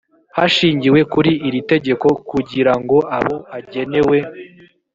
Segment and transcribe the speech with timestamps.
[0.37, 4.17] hashingiwe kuri iri tegeko kugira ngo abo agenewe